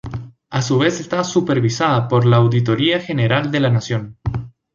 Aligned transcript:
A 0.49 0.63
su 0.63 0.79
vez, 0.79 0.99
estaba 0.99 1.23
supervisada 1.23 2.07
por 2.07 2.25
la 2.25 2.37
Auditoría 2.37 2.99
General 2.99 3.51
de 3.51 3.59
la 3.59 3.69
Nación. 3.69 4.17